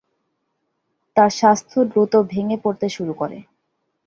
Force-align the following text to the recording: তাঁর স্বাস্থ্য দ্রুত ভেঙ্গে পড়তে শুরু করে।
তাঁর 1.15 1.31
স্বাস্থ্য 1.31 1.77
দ্রুত 1.91 2.13
ভেঙ্গে 2.31 2.57
পড়তে 2.63 2.87
শুরু 2.89 3.13
করে। 3.13 3.37